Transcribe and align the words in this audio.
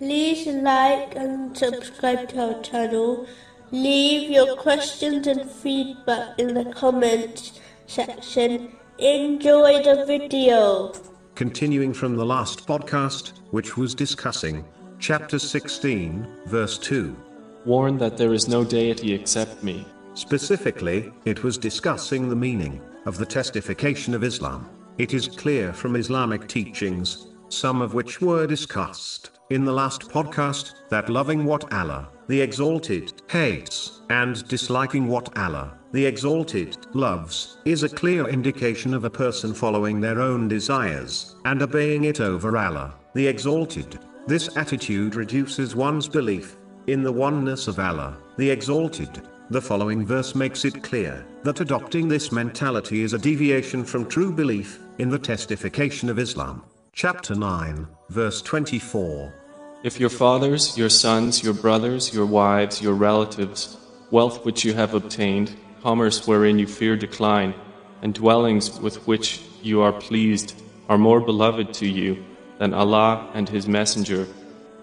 like 0.00 1.14
and 1.14 1.56
subscribe 1.56 2.28
to 2.30 2.54
our 2.54 2.62
channel. 2.62 3.26
Leave 3.70 4.30
your 4.30 4.56
questions 4.56 5.26
and 5.26 5.48
feedback 5.50 6.38
in 6.38 6.54
the 6.54 6.64
comments 6.72 7.60
section. 7.86 8.72
Enjoy 8.98 9.82
the 9.82 10.04
video. 10.06 10.92
Continuing 11.34 11.92
from 11.92 12.16
the 12.16 12.24
last 12.24 12.66
podcast, 12.66 13.32
which 13.50 13.76
was 13.76 13.94
discussing 13.94 14.64
chapter 14.98 15.38
16, 15.38 16.26
verse 16.46 16.78
2. 16.78 17.16
Warn 17.64 17.98
that 17.98 18.16
there 18.16 18.32
is 18.32 18.48
no 18.48 18.64
deity 18.64 19.12
except 19.12 19.62
me. 19.62 19.86
Specifically, 20.14 21.12
it 21.24 21.42
was 21.42 21.58
discussing 21.58 22.28
the 22.28 22.36
meaning 22.36 22.80
of 23.06 23.18
the 23.18 23.26
testification 23.26 24.14
of 24.14 24.22
Islam. 24.22 24.68
It 24.98 25.12
is 25.12 25.26
clear 25.26 25.72
from 25.72 25.96
Islamic 25.96 26.46
teachings, 26.46 27.26
some 27.48 27.82
of 27.82 27.94
which 27.94 28.20
were 28.20 28.46
discussed 28.46 29.33
in 29.50 29.64
the 29.64 29.72
last 29.72 30.08
podcast, 30.08 30.72
that 30.88 31.10
loving 31.10 31.44
what 31.44 31.72
Allah, 31.72 32.08
the 32.28 32.40
Exalted, 32.40 33.12
hates, 33.28 34.00
and 34.08 34.46
disliking 34.48 35.06
what 35.06 35.36
Allah, 35.36 35.78
the 35.92 36.06
Exalted, 36.06 36.78
loves, 36.94 37.58
is 37.64 37.82
a 37.82 37.88
clear 37.88 38.26
indication 38.26 38.94
of 38.94 39.04
a 39.04 39.10
person 39.10 39.52
following 39.52 40.00
their 40.00 40.20
own 40.20 40.48
desires, 40.48 41.36
and 41.44 41.60
obeying 41.60 42.04
it 42.04 42.20
over 42.20 42.56
Allah, 42.56 42.94
the 43.14 43.26
Exalted. 43.26 43.98
This 44.26 44.56
attitude 44.56 45.14
reduces 45.14 45.76
one's 45.76 46.08
belief 46.08 46.56
in 46.86 47.02
the 47.02 47.12
oneness 47.12 47.68
of 47.68 47.78
Allah, 47.78 48.16
the 48.38 48.50
Exalted. 48.50 49.22
The 49.50 49.60
following 49.60 50.06
verse 50.06 50.34
makes 50.34 50.64
it 50.64 50.82
clear 50.82 51.26
that 51.42 51.60
adopting 51.60 52.08
this 52.08 52.32
mentality 52.32 53.02
is 53.02 53.12
a 53.12 53.18
deviation 53.18 53.84
from 53.84 54.06
true 54.08 54.32
belief 54.32 54.80
in 54.98 55.10
the 55.10 55.18
testification 55.18 56.08
of 56.08 56.18
Islam. 56.18 56.64
Chapter 56.94 57.34
9, 57.34 57.86
verse 58.08 58.40
24. 58.40 59.43
If 59.84 60.00
your 60.00 60.08
fathers, 60.08 60.78
your 60.78 60.88
sons, 60.88 61.42
your 61.42 61.52
brothers, 61.52 62.14
your 62.14 62.24
wives, 62.24 62.80
your 62.80 62.94
relatives, 62.94 63.76
wealth 64.10 64.42
which 64.46 64.64
you 64.64 64.72
have 64.72 64.94
obtained, 64.94 65.54
commerce 65.82 66.26
wherein 66.26 66.58
you 66.58 66.66
fear 66.66 66.96
decline, 66.96 67.52
and 68.00 68.14
dwellings 68.14 68.80
with 68.80 69.06
which 69.06 69.42
you 69.62 69.82
are 69.82 69.92
pleased, 69.92 70.54
are 70.88 70.96
more 70.96 71.20
beloved 71.20 71.74
to 71.74 71.86
you 71.86 72.24
than 72.56 72.72
Allah 72.72 73.30
and 73.34 73.46
His 73.46 73.68
Messenger, 73.68 74.26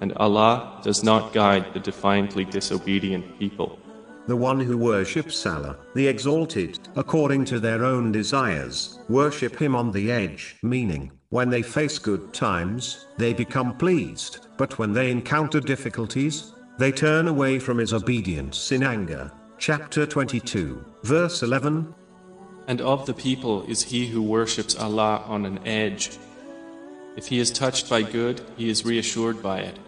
and 0.00 0.14
Allah 0.14 0.80
does 0.82 1.04
not 1.04 1.34
guide 1.34 1.74
the 1.74 1.80
defiantly 1.80 2.46
disobedient 2.46 3.38
people. 3.38 3.78
The 4.26 4.36
one 4.36 4.60
who 4.60 4.78
worships 4.78 5.44
Allah, 5.44 5.76
the 5.94 6.08
Exalted, 6.08 6.78
according 6.96 7.44
to 7.46 7.60
their 7.60 7.84
own 7.84 8.12
desires, 8.12 8.98
worship 9.10 9.60
Him 9.60 9.76
on 9.76 9.92
the 9.92 10.10
edge, 10.10 10.56
meaning, 10.62 11.12
when 11.36 11.50
they 11.50 11.60
face 11.60 11.98
good 11.98 12.32
times, 12.32 13.08
they 13.18 13.34
become 13.34 13.76
pleased, 13.76 14.46
but 14.56 14.78
when 14.78 14.94
they 14.94 15.10
encounter 15.10 15.60
difficulties, 15.60 16.54
they 16.78 16.90
turn 16.90 17.28
away 17.28 17.58
from 17.58 17.76
His 17.76 17.92
obedience 17.92 18.72
in 18.72 18.82
anger. 18.82 19.30
Chapter 19.58 20.06
22, 20.06 20.82
verse 21.02 21.42
11. 21.42 21.94
And 22.68 22.80
of 22.80 23.04
the 23.04 23.12
people 23.12 23.64
is 23.64 23.82
he 23.82 24.06
who 24.06 24.22
worships 24.22 24.76
Allah 24.76 25.24
on 25.26 25.44
an 25.44 25.58
edge. 25.66 26.16
If 27.16 27.26
he 27.26 27.38
is 27.38 27.50
touched 27.50 27.90
by 27.90 28.00
good, 28.00 28.40
he 28.56 28.70
is 28.70 28.86
reassured 28.86 29.42
by 29.42 29.58
it. 29.60 29.78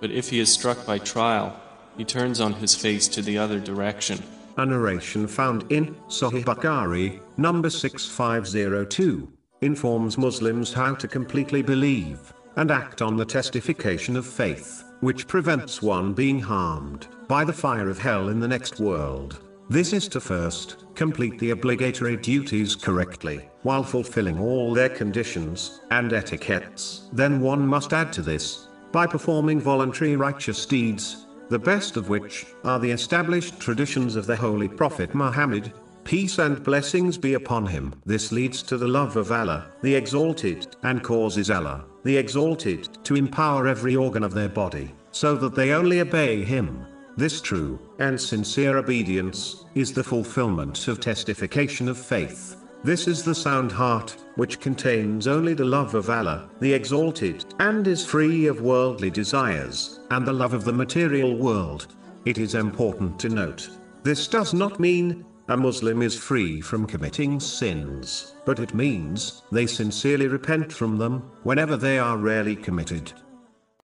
But 0.00 0.10
if 0.10 0.28
he 0.28 0.40
is 0.40 0.52
struck 0.52 0.84
by 0.84 0.98
trial, 0.98 1.54
he 1.96 2.04
turns 2.04 2.40
on 2.40 2.54
his 2.54 2.74
face 2.74 3.06
to 3.14 3.22
the 3.22 3.38
other 3.38 3.60
direction. 3.60 4.20
A 4.56 4.66
narration 4.66 5.28
found 5.28 5.70
in 5.70 5.94
Sahih 6.08 6.42
Bukhari, 6.44 7.20
number 7.36 7.70
6502, 7.70 9.32
informs 9.60 10.16
Muslims 10.16 10.72
how 10.72 10.94
to 10.94 11.08
completely 11.08 11.62
believe 11.62 12.32
and 12.56 12.70
act 12.70 13.02
on 13.02 13.16
the 13.16 13.24
testification 13.24 14.16
of 14.16 14.26
faith, 14.26 14.84
which 15.00 15.28
prevents 15.28 15.82
one 15.82 16.12
being 16.12 16.40
harmed 16.40 17.08
by 17.28 17.44
the 17.44 17.52
fire 17.52 17.88
of 17.88 17.98
hell 17.98 18.28
in 18.28 18.40
the 18.40 18.48
next 18.48 18.80
world. 18.80 19.40
This 19.68 19.92
is 19.92 20.08
to 20.08 20.20
first 20.20 20.84
complete 20.94 21.38
the 21.38 21.50
obligatory 21.50 22.16
duties 22.16 22.74
correctly, 22.74 23.48
while 23.62 23.84
fulfilling 23.84 24.38
all 24.38 24.74
their 24.74 24.88
conditions 24.88 25.80
and 25.90 26.12
etiquettes. 26.12 27.08
Then 27.12 27.40
one 27.40 27.66
must 27.66 27.92
add 27.92 28.12
to 28.14 28.22
this 28.22 28.68
by 28.90 29.06
performing 29.06 29.60
voluntary 29.60 30.16
righteous 30.16 30.66
deeds 30.66 31.26
the 31.50 31.58
best 31.58 31.96
of 31.96 32.08
which 32.08 32.46
are 32.62 32.78
the 32.78 32.92
established 32.92 33.58
traditions 33.58 34.14
of 34.14 34.24
the 34.24 34.36
Holy 34.36 34.68
Prophet 34.68 35.14
Muhammad. 35.16 35.72
Peace 36.10 36.40
and 36.40 36.60
blessings 36.64 37.16
be 37.16 37.34
upon 37.34 37.64
him. 37.64 37.94
This 38.04 38.32
leads 38.32 38.64
to 38.64 38.76
the 38.76 38.88
love 38.88 39.16
of 39.16 39.30
Allah, 39.30 39.70
the 39.80 39.94
Exalted, 39.94 40.66
and 40.82 41.04
causes 41.04 41.52
Allah, 41.52 41.84
the 42.02 42.16
Exalted, 42.16 42.88
to 43.04 43.14
empower 43.14 43.68
every 43.68 43.94
organ 43.94 44.24
of 44.24 44.34
their 44.34 44.48
body, 44.48 44.92
so 45.12 45.36
that 45.36 45.54
they 45.54 45.70
only 45.70 46.00
obey 46.00 46.42
Him. 46.42 46.84
This 47.16 47.40
true 47.40 47.78
and 48.00 48.20
sincere 48.20 48.78
obedience 48.78 49.66
is 49.76 49.92
the 49.92 50.02
fulfillment 50.02 50.88
of 50.88 50.98
testification 50.98 51.88
of 51.88 51.96
faith. 51.96 52.56
This 52.82 53.06
is 53.06 53.22
the 53.22 53.32
sound 53.32 53.70
heart, 53.70 54.16
which 54.34 54.58
contains 54.58 55.28
only 55.28 55.54
the 55.54 55.64
love 55.64 55.94
of 55.94 56.10
Allah, 56.10 56.50
the 56.58 56.72
Exalted, 56.72 57.44
and 57.60 57.86
is 57.86 58.04
free 58.04 58.48
of 58.48 58.62
worldly 58.62 59.10
desires, 59.10 60.00
and 60.10 60.26
the 60.26 60.32
love 60.32 60.54
of 60.54 60.64
the 60.64 60.72
material 60.72 61.36
world. 61.36 61.94
It 62.24 62.36
is 62.36 62.56
important 62.56 63.20
to 63.20 63.28
note. 63.28 63.70
This 64.02 64.26
does 64.26 64.54
not 64.54 64.80
mean 64.80 65.24
a 65.50 65.56
Muslim 65.56 66.00
is 66.00 66.16
free 66.16 66.60
from 66.60 66.86
committing 66.86 67.40
sins, 67.40 68.34
but 68.46 68.60
it 68.60 68.72
means 68.72 69.42
they 69.50 69.66
sincerely 69.66 70.28
repent 70.28 70.72
from 70.72 70.96
them 70.96 71.28
whenever 71.42 71.76
they 71.76 71.98
are 71.98 72.16
rarely 72.16 72.54
committed. 72.54 73.12